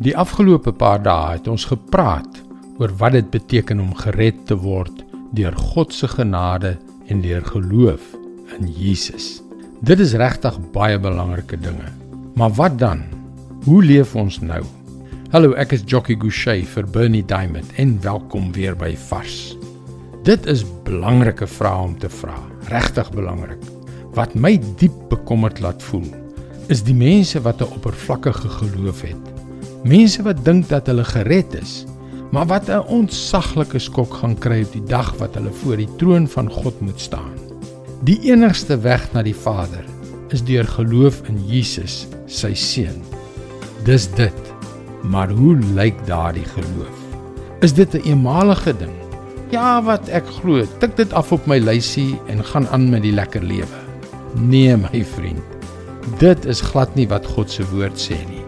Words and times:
Die 0.00 0.14
afgelope 0.16 0.72
paar 0.72 1.02
dae 1.04 1.34
het 1.34 1.48
ons 1.52 1.66
gepraat 1.68 2.38
oor 2.80 2.92
wat 3.02 3.12
dit 3.12 3.26
beteken 3.34 3.82
om 3.82 3.90
gered 3.98 4.38
te 4.48 4.56
word 4.56 5.02
deur 5.36 5.52
God 5.52 5.92
se 5.92 6.08
genade 6.08 6.70
en 7.12 7.18
deur 7.20 7.42
geloof 7.44 8.06
in 8.56 8.70
Jesus. 8.72 9.42
Dit 9.84 10.00
is 10.00 10.14
regtig 10.16 10.54
baie 10.72 10.96
belangrike 10.96 11.58
dinge. 11.60 11.90
Maar 12.32 12.54
wat 12.56 12.78
dan? 12.80 13.02
Hoe 13.66 13.82
leef 13.84 14.14
ons 14.16 14.38
nou? 14.40 14.62
Hallo, 15.34 15.52
ek 15.60 15.74
is 15.76 15.84
Jockey 15.84 16.16
Gouchee 16.16 16.64
vir 16.64 16.88
Bernie 16.88 17.20
Diamond 17.20 17.68
en 17.76 17.92
welkom 18.00 18.48
weer 18.56 18.78
by 18.80 18.94
Vars. 19.10 19.52
Dit 20.24 20.48
is 20.48 20.64
belangrike 20.88 21.44
vrae 21.58 21.90
om 21.90 21.98
te 22.00 22.08
vra, 22.08 22.38
regtig 22.72 23.12
belangrik. 23.12 23.68
Wat 24.16 24.32
my 24.32 24.54
diep 24.80 24.96
bekommerd 25.12 25.60
laat 25.60 25.84
voel, 25.90 26.08
is 26.72 26.80
die 26.88 26.96
mense 26.96 27.44
wat 27.44 27.60
'n 27.60 27.68
oppervlakkige 27.76 28.48
geloof 28.48 29.04
het 29.04 29.39
Mense 29.80 30.20
wat 30.22 30.42
dink 30.44 30.68
dat 30.68 30.90
hulle 30.90 31.04
gered 31.08 31.54
is, 31.56 31.84
maar 32.30 32.46
wat 32.46 32.68
'n 32.68 32.84
ontsaglike 32.86 33.78
skok 33.78 34.14
gaan 34.14 34.36
kry 34.38 34.62
op 34.62 34.72
die 34.72 34.84
dag 34.84 35.14
wat 35.18 35.34
hulle 35.34 35.52
voor 35.62 35.76
die 35.76 35.88
troon 35.96 36.28
van 36.28 36.50
God 36.50 36.80
moet 36.80 37.00
staan. 37.00 37.32
Die 38.04 38.18
enigste 38.32 38.80
weg 38.80 39.12
na 39.12 39.22
die 39.22 39.34
Vader 39.34 39.84
is 40.28 40.44
deur 40.44 40.64
geloof 40.64 41.22
in 41.28 41.40
Jesus, 41.46 42.06
sy 42.26 42.54
seun. 42.54 43.02
Dis 43.84 44.08
dit. 44.14 44.52
Maar 45.02 45.30
hoe 45.30 45.56
lyk 45.74 46.06
daardie 46.06 46.44
geloof? 46.44 46.96
Is 47.60 47.72
dit 47.72 47.94
'n 47.94 48.04
eenmalige 48.04 48.76
ding? 48.76 48.96
Ja, 49.50 49.82
wat 49.82 50.08
ek 50.08 50.26
glo, 50.26 50.66
tik 50.78 50.96
dit 50.96 51.12
af 51.12 51.32
op 51.32 51.46
my 51.46 51.58
lysie 51.58 52.20
en 52.26 52.44
gaan 52.44 52.68
aan 52.68 52.90
met 52.90 53.02
die 53.02 53.12
lekker 53.12 53.42
lewe. 53.42 53.80
Nee, 54.34 54.76
my 54.76 55.04
vriend. 55.04 55.42
Dit 56.18 56.44
is 56.44 56.60
glad 56.60 56.94
nie 56.94 57.08
wat 57.08 57.26
God 57.26 57.50
se 57.50 57.64
woord 57.70 57.98
sê 57.98 58.16
nie. 58.28 58.39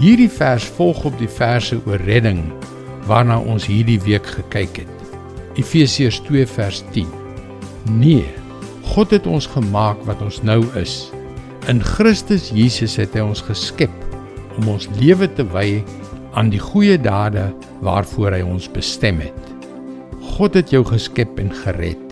Hierdie 0.00 0.30
vers 0.32 0.64
volg 0.78 1.02
op 1.04 1.16
die 1.20 1.28
verse 1.28 1.76
oor 1.84 2.00
redding 2.08 2.38
waarna 3.04 3.34
ons 3.36 3.66
hierdie 3.68 3.98
week 4.00 4.24
gekyk 4.32 4.78
het. 4.80 5.10
Efesiërs 5.60 6.22
2 6.24 6.46
vers 6.48 6.78
10. 6.94 7.10
Nee, 8.00 8.24
God 8.94 9.12
het 9.12 9.28
ons 9.28 9.50
gemaak 9.52 10.00
wat 10.08 10.22
ons 10.24 10.40
nou 10.40 10.62
is. 10.80 11.10
In 11.68 11.84
Christus 11.84 12.48
Jesus 12.56 12.96
het 12.96 13.12
hy 13.12 13.26
ons 13.28 13.44
geskep 13.44 13.92
om 14.56 14.72
ons 14.72 14.88
lewe 14.96 15.28
te 15.36 15.44
wy 15.52 15.82
aan 16.32 16.48
die 16.48 16.62
goeie 16.64 16.96
dade 16.96 17.50
waarvoor 17.84 18.38
hy 18.38 18.42
ons 18.46 18.72
bestem 18.72 19.20
het. 19.20 19.54
God 20.38 20.56
het 20.56 20.72
jou 20.72 20.80
geskep 20.94 21.36
en 21.44 21.52
gered 21.60 22.06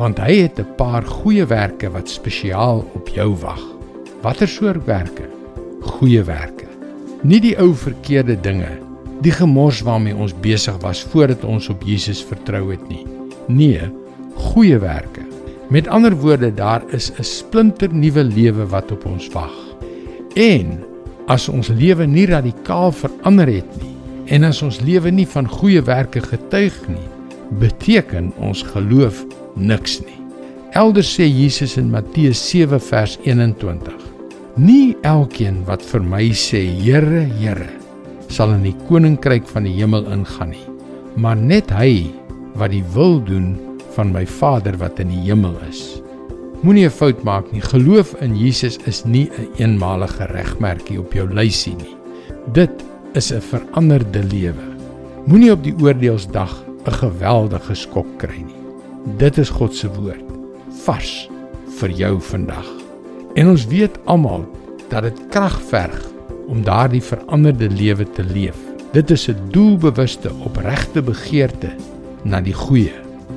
want 0.00 0.16
hy 0.18 0.48
het 0.48 0.58
'n 0.58 0.74
paar 0.80 1.04
goeie 1.04 1.44
werke 1.44 1.92
wat 1.92 2.08
spesiaal 2.08 2.88
op 2.96 3.08
jou 3.08 3.36
wag. 3.36 3.60
Watter 4.22 4.48
soort 4.48 4.86
werke? 4.86 5.28
Goeie 5.84 6.24
werke. 6.24 6.63
Nie 7.24 7.38
die 7.40 7.54
ou 7.56 7.70
verkeerde 7.72 8.34
dinge, 8.36 8.68
die 9.24 9.32
gemors 9.32 9.78
waarmee 9.86 10.12
ons 10.12 10.34
besig 10.44 10.76
was 10.82 11.00
voordat 11.08 11.46
ons 11.48 11.70
op 11.72 11.80
Jesus 11.88 12.20
vertrou 12.20 12.66
het 12.68 12.82
nie. 12.90 13.06
Nee, 13.48 13.86
goeie 14.50 14.76
werke. 14.82 15.24
Met 15.72 15.88
ander 15.88 16.12
woorde, 16.20 16.52
daar 16.52 16.84
is 16.92 17.10
'n 17.16 17.24
splinter 17.24 17.88
nuwe 17.94 18.24
lewe 18.24 18.66
wat 18.68 18.92
op 18.92 19.06
ons 19.06 19.28
wag. 19.32 19.56
En 20.36 20.84
as 21.26 21.48
ons 21.48 21.68
lewe 21.68 22.06
nie 22.06 22.26
radikaal 22.26 22.92
verander 22.92 23.48
het 23.48 23.82
nie 23.82 23.96
en 24.26 24.44
as 24.44 24.62
ons 24.62 24.80
lewe 24.80 25.10
nie 25.10 25.26
van 25.26 25.48
goeie 25.48 25.82
werke 25.82 26.20
getuig 26.20 26.88
nie, 26.88 27.08
beteken 27.58 28.32
ons 28.36 28.62
geloof 28.62 29.24
niks 29.56 30.00
nie. 30.00 30.20
Elders 30.72 31.20
sê 31.20 31.24
Jesus 31.24 31.76
in 31.76 31.90
Matteus 31.90 32.50
7 32.50 32.80
vers 32.80 33.18
21 33.22 34.13
Nie 34.54 34.94
elkeen 35.02 35.64
wat 35.66 35.82
vir 35.82 36.04
my 36.06 36.28
sê 36.38 36.60
Here, 36.78 37.24
Here, 37.40 37.66
sal 38.30 38.52
in 38.54 38.62
die 38.62 38.76
koninkryk 38.86 39.48
van 39.50 39.64
die 39.66 39.72
hemel 39.74 40.06
ingaan 40.14 40.52
nie, 40.52 40.62
maar 41.18 41.34
net 41.34 41.72
hy 41.74 42.06
wat 42.54 42.70
die 42.70 42.84
wil 42.94 43.18
doen 43.26 43.56
van 43.96 44.12
my 44.14 44.22
Vader 44.30 44.78
wat 44.78 45.02
in 45.02 45.10
die 45.10 45.24
hemel 45.24 45.56
is. 45.66 45.80
Moenie 46.62 46.86
'n 46.86 46.94
fout 46.94 47.24
maak 47.24 47.50
nie. 47.50 47.60
Geloof 47.60 48.14
in 48.22 48.36
Jesus 48.36 48.78
is 48.86 49.02
nie 49.04 49.26
'n 49.26 49.42
een 49.58 49.74
eenmalige 49.74 50.24
regmerkie 50.30 51.00
op 51.00 51.12
jou 51.12 51.26
lysie 51.26 51.74
nie. 51.74 51.96
Dit 52.52 52.70
is 53.14 53.32
'n 53.32 53.40
veranderde 53.40 54.22
lewe. 54.22 54.66
Moenie 55.26 55.50
op 55.50 55.64
die 55.64 55.74
oordeelsdag 55.74 56.62
'n 56.86 56.92
geweldige 56.92 57.74
skok 57.74 58.06
kry 58.18 58.38
nie. 58.38 58.62
Dit 59.18 59.36
is 59.38 59.50
God 59.50 59.74
se 59.74 59.88
woord 59.88 60.24
vars 60.84 61.28
vir 61.80 61.90
jou 61.90 62.20
vandag. 62.20 62.83
En 63.34 63.48
ons 63.48 63.66
weet 63.66 63.98
almal 64.04 64.44
dat 64.88 65.02
dit 65.02 65.22
krag 65.28 65.56
verg 65.68 66.02
om 66.46 66.62
daardie 66.62 67.02
veranderde 67.02 67.70
lewe 67.70 68.06
te 68.10 68.24
leef. 68.24 68.56
Dit 68.92 69.10
is 69.10 69.28
'n 69.28 69.36
doelbewuste, 69.50 70.30
opregte 70.44 71.02
begeerte 71.02 71.70
na 72.22 72.40
die 72.40 72.54
goeie. 72.54 72.92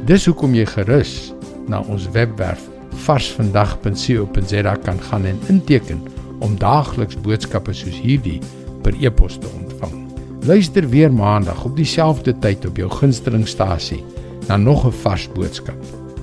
Dis 0.06 0.26
hoekom 0.26 0.54
jy 0.54 0.66
gerus 0.66 1.34
na 1.68 1.80
ons 1.80 2.12
webwerf 2.12 2.70
varsvandag.co.za 2.92 4.76
kan 4.76 5.00
gaan 5.02 5.26
en 5.26 5.40
inteken 5.48 6.02
om 6.40 6.58
daagliks 6.58 7.22
boodskappe 7.22 7.74
soos 7.74 8.00
hierdie 8.02 8.42
per 8.82 8.94
e-pos 9.02 9.38
te 9.38 9.48
ontvang. 9.60 10.08
Luister 10.46 10.90
weer 10.90 11.14
maandag 11.14 11.66
op 11.66 11.76
dieselfde 11.76 12.40
tyd 12.40 12.66
op 12.66 12.78
jou 12.78 12.90
gunstelingstasie 12.90 14.04
na 14.48 14.58
nog 14.58 14.86
'n 14.86 14.92
vars 14.92 15.30
boodskap. 15.34 15.78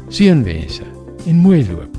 Seënwense 0.09 0.85
en 1.27 1.37
mooi 1.37 1.67
loop. 1.71 1.94